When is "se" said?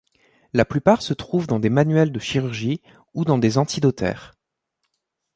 1.03-1.13